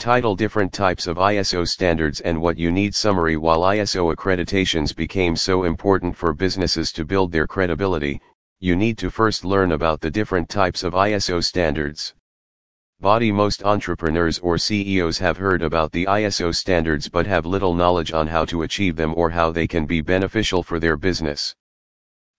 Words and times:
Title 0.00 0.34
Different 0.34 0.72
Types 0.72 1.06
of 1.06 1.18
ISO 1.18 1.68
Standards 1.68 2.22
and 2.22 2.40
What 2.40 2.56
You 2.56 2.72
Need 2.72 2.94
Summary 2.94 3.36
While 3.36 3.60
ISO 3.60 4.14
accreditations 4.14 4.96
became 4.96 5.36
so 5.36 5.64
important 5.64 6.16
for 6.16 6.32
businesses 6.32 6.90
to 6.92 7.04
build 7.04 7.30
their 7.30 7.46
credibility, 7.46 8.18
you 8.60 8.76
need 8.76 8.96
to 8.96 9.10
first 9.10 9.44
learn 9.44 9.72
about 9.72 10.00
the 10.00 10.10
different 10.10 10.48
types 10.48 10.84
of 10.84 10.94
ISO 10.94 11.44
standards. 11.44 12.14
Body 13.00 13.30
Most 13.30 13.62
entrepreneurs 13.62 14.38
or 14.38 14.56
CEOs 14.56 15.18
have 15.18 15.36
heard 15.36 15.60
about 15.60 15.92
the 15.92 16.06
ISO 16.06 16.54
standards 16.54 17.06
but 17.06 17.26
have 17.26 17.44
little 17.44 17.74
knowledge 17.74 18.10
on 18.10 18.26
how 18.26 18.46
to 18.46 18.62
achieve 18.62 18.96
them 18.96 19.12
or 19.18 19.28
how 19.28 19.50
they 19.50 19.66
can 19.66 19.84
be 19.84 20.00
beneficial 20.00 20.62
for 20.62 20.80
their 20.80 20.96
business. 20.96 21.54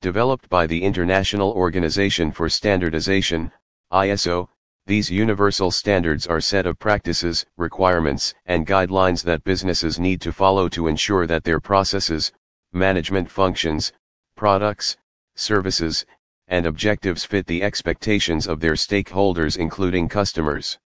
Developed 0.02 0.50
by 0.50 0.66
the 0.66 0.82
International 0.82 1.52
Organization 1.52 2.32
for 2.32 2.50
Standardization, 2.50 3.52
ISO, 3.94 4.48
these 4.88 5.12
universal 5.12 5.72
standards 5.72 6.28
are 6.28 6.42
set 6.42 6.66
of 6.66 6.80
practices, 6.80 7.46
requirements, 7.56 8.34
and 8.46 8.68
guidelines 8.68 9.24
that 9.24 9.44
businesses 9.44 10.00
need 10.00 10.20
to 10.22 10.34
follow 10.34 10.68
to 10.68 10.88
ensure 10.88 11.28
that 11.28 11.44
their 11.44 11.60
processes, 11.60 12.32
management 12.74 13.30
functions, 13.30 13.94
products, 14.36 14.98
services, 15.36 16.06
and 16.48 16.66
objectives 16.66 17.24
fit 17.24 17.46
the 17.48 17.64
expectations 17.64 18.48
of 18.48 18.60
their 18.60 18.74
stakeholders 18.74 19.56
including 19.56 20.10
customers. 20.10 20.78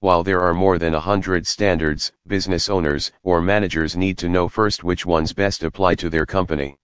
While 0.00 0.22
there 0.22 0.40
are 0.40 0.54
more 0.54 0.78
than 0.78 0.94
a 0.94 1.00
hundred 1.00 1.46
standards, 1.46 2.12
business 2.26 2.70
owners 2.70 3.10
or 3.22 3.42
managers 3.42 3.96
need 3.96 4.16
to 4.18 4.28
know 4.28 4.48
first 4.48 4.84
which 4.84 5.04
ones 5.04 5.32
best 5.32 5.64
apply 5.64 5.96
to 5.96 6.08
their 6.08 6.24
company. 6.24 6.78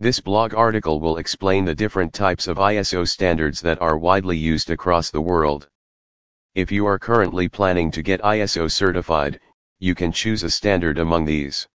This 0.00 0.18
blog 0.18 0.54
article 0.54 0.98
will 0.98 1.18
explain 1.18 1.64
the 1.64 1.74
different 1.74 2.12
types 2.12 2.48
of 2.48 2.56
ISO 2.56 3.06
standards 3.06 3.60
that 3.60 3.80
are 3.80 3.96
widely 3.96 4.36
used 4.36 4.70
across 4.70 5.08
the 5.08 5.20
world. 5.20 5.68
If 6.56 6.72
you 6.72 6.84
are 6.86 6.98
currently 6.98 7.48
planning 7.48 7.92
to 7.92 8.02
get 8.02 8.20
ISO 8.22 8.68
certified, 8.68 9.38
you 9.78 9.94
can 9.94 10.10
choose 10.10 10.42
a 10.42 10.50
standard 10.50 10.98
among 10.98 11.26
these. 11.26 11.68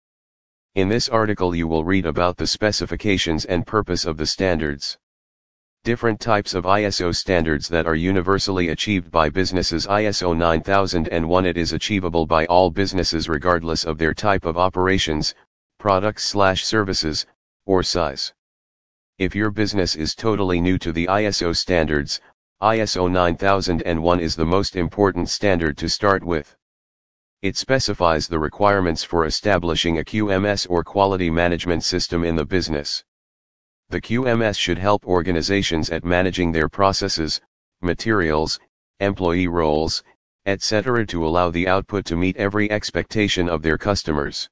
In 0.76 0.88
this 0.88 1.10
article 1.10 1.54
you 1.54 1.68
will 1.68 1.84
read 1.84 2.06
about 2.06 2.38
the 2.38 2.46
specifications 2.46 3.44
and 3.44 3.66
purpose 3.66 4.06
of 4.06 4.16
the 4.16 4.26
standards. 4.26 4.96
Different 5.84 6.18
types 6.18 6.54
of 6.54 6.64
ISO 6.64 7.14
standards 7.14 7.68
that 7.68 7.86
are 7.86 7.94
universally 7.94 8.70
achieved 8.70 9.10
by 9.10 9.28
businesses 9.28 9.86
ISO 9.86 10.34
9001 10.34 11.44
It 11.44 11.58
is 11.58 11.74
achievable 11.74 12.26
by 12.26 12.46
all 12.46 12.70
businesses 12.70 13.28
regardless 13.28 13.84
of 13.84 13.98
their 13.98 14.14
type 14.14 14.46
of 14.46 14.56
operations, 14.56 15.34
products 15.78 16.24
slash 16.24 16.64
services, 16.64 17.26
or 17.66 17.82
size. 17.82 18.32
If 19.18 19.34
your 19.34 19.50
business 19.50 19.94
is 19.94 20.14
totally 20.14 20.60
new 20.60 20.78
to 20.78 20.92
the 20.92 21.06
ISO 21.06 21.54
standards, 21.54 22.20
ISO 22.62 23.10
9001 23.10 24.20
is 24.20 24.34
the 24.34 24.46
most 24.46 24.76
important 24.76 25.28
standard 25.28 25.76
to 25.78 25.88
start 25.88 26.24
with. 26.24 26.56
It 27.42 27.56
specifies 27.56 28.28
the 28.28 28.38
requirements 28.38 29.04
for 29.04 29.26
establishing 29.26 29.98
a 29.98 30.04
QMS 30.04 30.66
or 30.70 30.82
quality 30.82 31.28
management 31.28 31.84
system 31.84 32.24
in 32.24 32.36
the 32.36 32.46
business. 32.46 33.04
The 33.90 34.00
QMS 34.00 34.58
should 34.58 34.78
help 34.78 35.06
organizations 35.06 35.90
at 35.90 36.04
managing 36.04 36.52
their 36.52 36.68
processes, 36.68 37.40
materials, 37.82 38.58
employee 39.00 39.48
roles, 39.48 40.02
etc. 40.46 41.06
to 41.06 41.26
allow 41.26 41.50
the 41.50 41.68
output 41.68 42.04
to 42.06 42.16
meet 42.16 42.36
every 42.36 42.70
expectation 42.70 43.48
of 43.48 43.62
their 43.62 43.76
customers. 43.76 44.48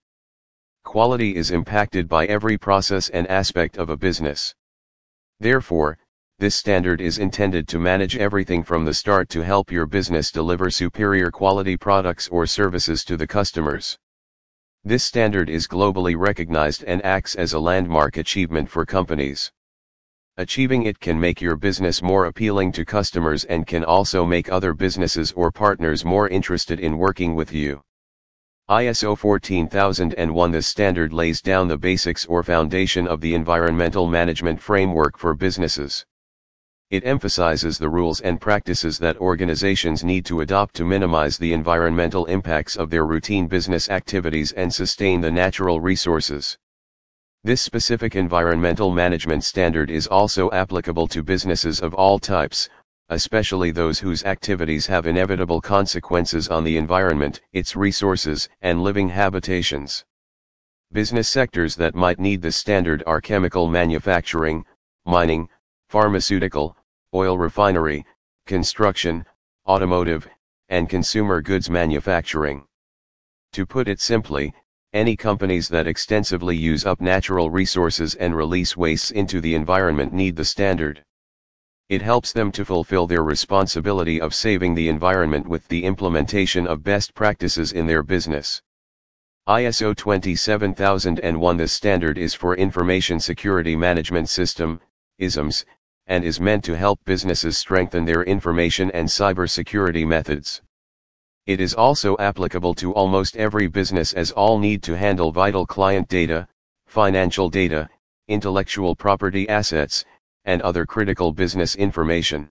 Quality 0.84 1.34
is 1.34 1.50
impacted 1.50 2.08
by 2.08 2.26
every 2.26 2.56
process 2.56 3.08
and 3.08 3.26
aspect 3.26 3.78
of 3.78 3.90
a 3.90 3.96
business. 3.96 4.54
Therefore, 5.40 5.98
this 6.38 6.54
standard 6.54 7.00
is 7.00 7.18
intended 7.18 7.66
to 7.68 7.78
manage 7.78 8.16
everything 8.16 8.62
from 8.62 8.84
the 8.84 8.94
start 8.94 9.28
to 9.30 9.40
help 9.40 9.72
your 9.72 9.86
business 9.86 10.30
deliver 10.30 10.70
superior 10.70 11.30
quality 11.30 11.76
products 11.76 12.28
or 12.28 12.46
services 12.46 13.04
to 13.04 13.16
the 13.16 13.26
customers. 13.26 13.98
This 14.84 15.02
standard 15.02 15.48
is 15.48 15.66
globally 15.66 16.16
recognized 16.16 16.84
and 16.84 17.04
acts 17.04 17.34
as 17.34 17.54
a 17.54 17.58
landmark 17.58 18.16
achievement 18.16 18.68
for 18.68 18.84
companies. 18.84 19.50
Achieving 20.36 20.82
it 20.82 21.00
can 21.00 21.18
make 21.18 21.40
your 21.40 21.56
business 21.56 22.02
more 22.02 22.26
appealing 22.26 22.72
to 22.72 22.84
customers 22.84 23.44
and 23.44 23.66
can 23.66 23.84
also 23.84 24.26
make 24.26 24.52
other 24.52 24.74
businesses 24.74 25.32
or 25.32 25.50
partners 25.50 26.04
more 26.04 26.28
interested 26.28 26.78
in 26.78 26.98
working 26.98 27.34
with 27.34 27.52
you. 27.52 27.82
ISO 28.70 29.14
14001 29.14 30.50
This 30.50 30.66
standard 30.66 31.12
lays 31.12 31.42
down 31.42 31.68
the 31.68 31.76
basics 31.76 32.24
or 32.24 32.42
foundation 32.42 33.06
of 33.06 33.20
the 33.20 33.34
environmental 33.34 34.06
management 34.06 34.58
framework 34.58 35.18
for 35.18 35.34
businesses. 35.34 36.06
It 36.88 37.04
emphasizes 37.04 37.76
the 37.76 37.90
rules 37.90 38.22
and 38.22 38.40
practices 38.40 38.98
that 39.00 39.18
organizations 39.18 40.02
need 40.02 40.24
to 40.24 40.40
adopt 40.40 40.74
to 40.76 40.84
minimize 40.86 41.36
the 41.36 41.52
environmental 41.52 42.24
impacts 42.24 42.74
of 42.74 42.88
their 42.88 43.04
routine 43.04 43.48
business 43.48 43.90
activities 43.90 44.52
and 44.52 44.72
sustain 44.72 45.20
the 45.20 45.30
natural 45.30 45.82
resources. 45.82 46.56
This 47.42 47.60
specific 47.60 48.16
environmental 48.16 48.90
management 48.90 49.44
standard 49.44 49.90
is 49.90 50.06
also 50.06 50.50
applicable 50.52 51.06
to 51.08 51.22
businesses 51.22 51.80
of 51.80 51.92
all 51.92 52.18
types, 52.18 52.70
especially 53.14 53.70
those 53.70 54.00
whose 54.00 54.24
activities 54.24 54.86
have 54.86 55.06
inevitable 55.06 55.60
consequences 55.60 56.48
on 56.48 56.64
the 56.64 56.76
environment, 56.76 57.40
its 57.52 57.76
resources, 57.76 58.48
and 58.60 58.82
living 58.82 59.08
habitations. 59.08 60.04
Business 60.90 61.28
sectors 61.28 61.76
that 61.76 61.94
might 61.94 62.18
need 62.18 62.42
this 62.42 62.56
standard 62.56 63.04
are 63.06 63.20
chemical 63.20 63.68
manufacturing, 63.68 64.64
mining, 65.06 65.48
pharmaceutical, 65.88 66.76
oil 67.14 67.38
refinery, 67.38 68.04
construction, 68.46 69.24
automotive, 69.68 70.26
and 70.68 70.88
consumer 70.88 71.40
goods 71.40 71.70
manufacturing. 71.70 72.66
To 73.52 73.64
put 73.64 73.86
it 73.86 74.00
simply, 74.00 74.52
any 74.92 75.16
companies 75.16 75.68
that 75.68 75.86
extensively 75.86 76.56
use 76.56 76.84
up 76.84 77.00
natural 77.00 77.48
resources 77.48 78.16
and 78.16 78.36
release 78.36 78.76
wastes 78.76 79.12
into 79.12 79.40
the 79.40 79.54
environment 79.54 80.12
need 80.12 80.34
the 80.34 80.44
standard. 80.44 81.04
It 81.94 82.02
helps 82.02 82.32
them 82.32 82.50
to 82.50 82.64
fulfill 82.64 83.06
their 83.06 83.22
responsibility 83.22 84.20
of 84.20 84.34
saving 84.34 84.74
the 84.74 84.88
environment 84.88 85.46
with 85.46 85.68
the 85.68 85.84
implementation 85.84 86.66
of 86.66 86.82
best 86.82 87.14
practices 87.14 87.70
in 87.70 87.86
their 87.86 88.02
business. 88.02 88.60
ISO 89.46 89.94
27001 89.94 91.56
The 91.56 91.68
standard 91.68 92.18
is 92.18 92.34
for 92.34 92.56
Information 92.56 93.20
Security 93.20 93.76
Management 93.76 94.28
System, 94.28 94.80
ISMS, 95.20 95.64
and 96.08 96.24
is 96.24 96.40
meant 96.40 96.64
to 96.64 96.76
help 96.76 96.98
businesses 97.04 97.56
strengthen 97.56 98.04
their 98.04 98.24
information 98.24 98.90
and 98.90 99.06
cybersecurity 99.06 100.04
methods. 100.04 100.62
It 101.46 101.60
is 101.60 101.74
also 101.74 102.16
applicable 102.18 102.74
to 102.74 102.92
almost 102.92 103.36
every 103.36 103.68
business 103.68 104.12
as 104.14 104.32
all 104.32 104.58
need 104.58 104.82
to 104.82 104.96
handle 104.96 105.30
vital 105.30 105.64
client 105.64 106.08
data, 106.08 106.48
financial 106.86 107.48
data, 107.48 107.88
intellectual 108.26 108.96
property 108.96 109.48
assets, 109.48 110.04
and 110.44 110.62
other 110.62 110.86
critical 110.86 111.32
business 111.32 111.74
information. 111.76 112.50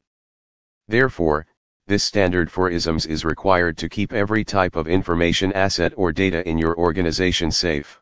Therefore, 0.87 1.45
this 1.87 2.03
standard 2.03 2.49
for 2.49 2.69
ISMS 2.69 3.07
is 3.07 3.25
required 3.25 3.77
to 3.77 3.89
keep 3.89 4.13
every 4.13 4.45
type 4.45 4.75
of 4.75 4.87
information 4.87 5.51
asset 5.53 5.93
or 5.97 6.11
data 6.11 6.47
in 6.47 6.57
your 6.57 6.77
organization 6.77 7.51
safe. 7.51 7.99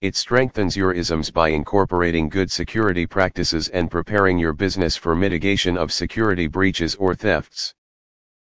It 0.00 0.14
strengthens 0.14 0.76
your 0.76 0.94
ISMS 0.94 1.32
by 1.32 1.48
incorporating 1.48 2.28
good 2.28 2.50
security 2.52 3.06
practices 3.06 3.68
and 3.68 3.90
preparing 3.90 4.38
your 4.38 4.52
business 4.52 4.96
for 4.96 5.16
mitigation 5.16 5.76
of 5.76 5.92
security 5.92 6.46
breaches 6.46 6.94
or 6.96 7.14
thefts. 7.14 7.74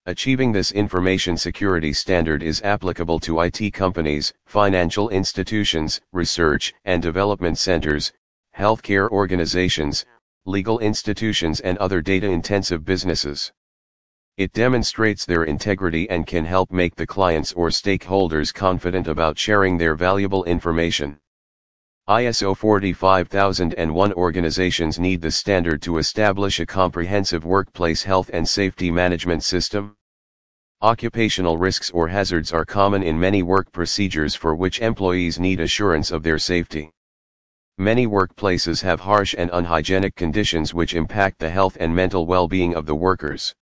Achieving 0.06 0.53
this 0.53 0.71
information 0.71 1.37
security 1.37 1.93
standard 1.93 2.41
is 2.41 2.62
applicable 2.62 3.19
to 3.21 3.41
IT 3.41 3.73
companies, 3.73 4.33
financial 4.44 5.09
institutions, 5.09 6.00
research 6.12 6.73
and 6.84 7.03
development 7.03 7.59
centers, 7.59 8.12
healthcare 8.56 9.09
organizations, 9.11 10.06
legal 10.47 10.79
institutions 10.79 11.61
and 11.61 11.77
other 11.79 12.01
data-intensive 12.01 12.84
businesses. 12.84 13.53
It 14.37 14.53
demonstrates 14.53 15.25
their 15.25 15.45
integrity 15.45 16.09
and 16.09 16.27
can 16.27 16.45
help 16.45 16.71
make 16.71 16.95
the 16.95 17.07
clients 17.07 17.53
or 17.53 17.69
stakeholders 17.69 18.55
confident 18.55 19.09
about 19.09 19.38
sharing 19.38 19.76
their 19.76 19.94
valuable 19.94 20.44
information. 20.44 21.19
ISO 22.09 22.56
45001 22.56 24.12
organizations 24.12 24.99
need 24.99 25.20
the 25.20 25.31
standard 25.31 25.82
to 25.82 25.99
establish 25.99 26.61
a 26.61 26.67
comprehensive 26.67 27.44
workplace 27.44 28.05
health 28.05 28.31
and 28.32 28.49
safety 28.49 28.93
management 28.93 29.43
system. 29.43 29.97
Occupational 30.82 31.59
risks 31.59 31.91
or 31.91 32.06
hazards 32.06 32.53
are 32.53 32.65
common 32.65 33.03
in 33.03 33.19
many 33.19 33.43
work 33.43 33.73
procedures 33.73 34.37
for 34.37 34.55
which 34.55 34.81
employees 34.81 35.41
need 35.41 35.59
assurance 35.59 36.12
of 36.12 36.23
their 36.23 36.38
safety. 36.38 36.93
Many 37.78 38.06
workplaces 38.06 38.81
have 38.82 39.00
harsh 39.00 39.34
and 39.37 39.50
unhygienic 39.52 40.14
conditions 40.14 40.73
which 40.73 40.94
impact 40.94 41.38
the 41.38 41.50
health 41.50 41.76
and 41.78 41.94
mental 41.94 42.25
well-being 42.25 42.75
of 42.75 42.87
the 42.87 42.94
workers. 42.94 43.55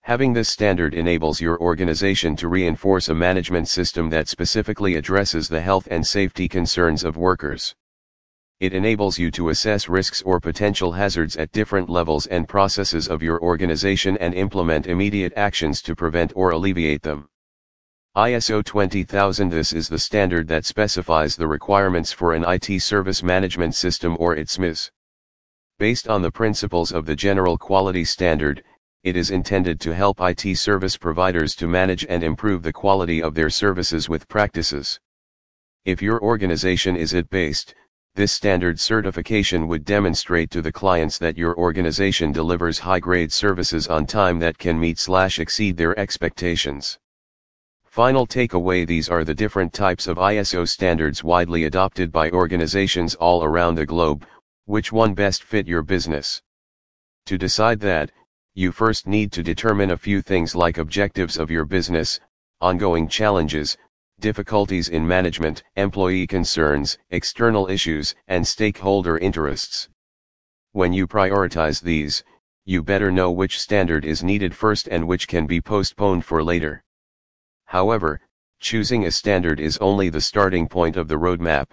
Having 0.00 0.32
this 0.32 0.48
standard 0.48 0.92
enables 0.92 1.40
your 1.40 1.56
organization 1.60 2.34
to 2.34 2.48
reinforce 2.48 3.08
a 3.08 3.14
management 3.14 3.68
system 3.68 4.10
that 4.10 4.26
specifically 4.26 4.96
addresses 4.96 5.48
the 5.48 5.60
health 5.60 5.86
and 5.88 6.04
safety 6.04 6.48
concerns 6.48 7.04
of 7.04 7.16
workers. 7.16 7.76
It 8.58 8.72
enables 8.72 9.20
you 9.20 9.30
to 9.30 9.50
assess 9.50 9.88
risks 9.88 10.20
or 10.22 10.40
potential 10.40 10.90
hazards 10.90 11.36
at 11.36 11.52
different 11.52 11.88
levels 11.88 12.26
and 12.26 12.48
processes 12.48 13.06
of 13.06 13.22
your 13.22 13.40
organization 13.40 14.16
and 14.16 14.34
implement 14.34 14.88
immediate 14.88 15.32
actions 15.36 15.80
to 15.82 15.94
prevent 15.94 16.32
or 16.34 16.50
alleviate 16.50 17.02
them. 17.02 17.27
ISO 18.16 18.64
20000 18.64 19.50
This 19.50 19.72
is 19.72 19.88
the 19.88 19.98
standard 19.98 20.48
that 20.48 20.64
specifies 20.64 21.36
the 21.36 21.46
requirements 21.46 22.10
for 22.10 22.32
an 22.32 22.42
IT 22.48 22.80
service 22.80 23.22
management 23.22 23.74
system 23.74 24.16
or 24.18 24.34
ITSMS. 24.34 24.90
Based 25.78 26.08
on 26.08 26.22
the 26.22 26.32
principles 26.32 26.90
of 26.90 27.06
the 27.06 27.14
General 27.14 27.58
Quality 27.58 28.04
Standard, 28.04 28.64
it 29.04 29.14
is 29.14 29.30
intended 29.30 29.78
to 29.82 29.94
help 29.94 30.20
IT 30.20 30.56
service 30.56 30.96
providers 30.96 31.54
to 31.56 31.68
manage 31.68 32.06
and 32.08 32.24
improve 32.24 32.62
the 32.62 32.72
quality 32.72 33.22
of 33.22 33.34
their 33.34 33.50
services 33.50 34.08
with 34.08 34.26
practices. 34.26 34.98
If 35.84 36.02
your 36.02 36.20
organization 36.20 36.96
is 36.96 37.14
IT 37.14 37.30
based, 37.30 37.74
this 38.14 38.32
standard 38.32 38.80
certification 38.80 39.68
would 39.68 39.84
demonstrate 39.84 40.50
to 40.50 40.62
the 40.62 40.72
clients 40.72 41.18
that 41.18 41.38
your 41.38 41.56
organization 41.56 42.32
delivers 42.32 42.80
high 42.80 43.00
grade 43.00 43.32
services 43.32 43.86
on 43.86 44.06
time 44.06 44.38
that 44.40 44.58
can 44.58 44.80
meet 44.80 44.98
slash 44.98 45.38
exceed 45.38 45.76
their 45.76 45.96
expectations. 45.96 46.98
Final 47.90 48.26
takeaway 48.26 48.86
These 48.86 49.08
are 49.08 49.24
the 49.24 49.34
different 49.34 49.72
types 49.72 50.06
of 50.06 50.18
ISO 50.18 50.68
standards 50.68 51.24
widely 51.24 51.64
adopted 51.64 52.12
by 52.12 52.30
organizations 52.30 53.14
all 53.14 53.42
around 53.42 53.76
the 53.76 53.86
globe, 53.86 54.26
which 54.66 54.92
one 54.92 55.14
best 55.14 55.42
fit 55.42 55.66
your 55.66 55.82
business. 55.82 56.42
To 57.24 57.38
decide 57.38 57.80
that, 57.80 58.12
you 58.54 58.72
first 58.72 59.06
need 59.06 59.32
to 59.32 59.42
determine 59.42 59.90
a 59.90 59.96
few 59.96 60.20
things 60.20 60.54
like 60.54 60.76
objectives 60.76 61.38
of 61.38 61.50
your 61.50 61.64
business, 61.64 62.20
ongoing 62.60 63.08
challenges, 63.08 63.78
difficulties 64.20 64.90
in 64.90 65.08
management, 65.08 65.62
employee 65.76 66.26
concerns, 66.26 66.98
external 67.08 67.68
issues, 67.68 68.14
and 68.28 68.46
stakeholder 68.46 69.16
interests. 69.16 69.88
When 70.72 70.92
you 70.92 71.06
prioritize 71.06 71.80
these, 71.80 72.22
you 72.66 72.82
better 72.82 73.10
know 73.10 73.30
which 73.30 73.58
standard 73.58 74.04
is 74.04 74.22
needed 74.22 74.54
first 74.54 74.88
and 74.88 75.08
which 75.08 75.26
can 75.26 75.46
be 75.46 75.62
postponed 75.62 76.26
for 76.26 76.44
later. 76.44 76.84
However, 77.68 78.18
choosing 78.60 79.04
a 79.04 79.10
standard 79.10 79.60
is 79.60 79.76
only 79.76 80.08
the 80.08 80.22
starting 80.22 80.68
point 80.68 80.96
of 80.96 81.06
the 81.06 81.18
roadmap. 81.18 81.66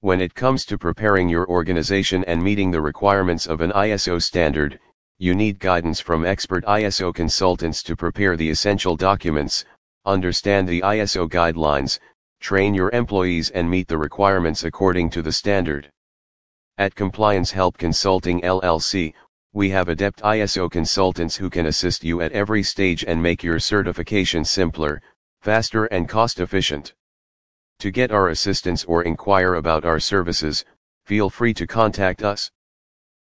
When 0.00 0.20
it 0.20 0.34
comes 0.34 0.64
to 0.66 0.76
preparing 0.76 1.28
your 1.28 1.46
organization 1.48 2.24
and 2.24 2.42
meeting 2.42 2.72
the 2.72 2.80
requirements 2.80 3.46
of 3.46 3.60
an 3.60 3.70
ISO 3.70 4.20
standard, 4.20 4.80
you 5.18 5.32
need 5.32 5.60
guidance 5.60 6.00
from 6.00 6.26
expert 6.26 6.64
ISO 6.64 7.14
consultants 7.14 7.84
to 7.84 7.94
prepare 7.94 8.36
the 8.36 8.50
essential 8.50 8.96
documents, 8.96 9.64
understand 10.04 10.68
the 10.68 10.80
ISO 10.80 11.28
guidelines, 11.28 12.00
train 12.40 12.74
your 12.74 12.90
employees 12.90 13.50
and 13.50 13.70
meet 13.70 13.86
the 13.86 13.98
requirements 13.98 14.64
according 14.64 15.10
to 15.10 15.22
the 15.22 15.30
standard. 15.30 15.88
At 16.78 16.96
Compliance 16.96 17.52
Help 17.52 17.78
Consulting 17.78 18.40
LLC, 18.40 19.14
we 19.52 19.70
have 19.70 19.88
adept 19.88 20.22
ISO 20.22 20.70
consultants 20.70 21.36
who 21.36 21.48
can 21.48 21.66
assist 21.66 22.04
you 22.04 22.20
at 22.20 22.32
every 22.32 22.62
stage 22.62 23.04
and 23.04 23.22
make 23.22 23.42
your 23.42 23.58
certification 23.58 24.44
simpler, 24.44 25.00
faster 25.40 25.86
and 25.86 26.08
cost 26.08 26.40
efficient. 26.40 26.94
To 27.80 27.90
get 27.90 28.10
our 28.10 28.28
assistance 28.28 28.84
or 28.84 29.02
inquire 29.04 29.54
about 29.54 29.84
our 29.84 30.00
services, 30.00 30.64
feel 31.04 31.30
free 31.30 31.54
to 31.54 31.66
contact 31.66 32.22
us. 32.22 32.50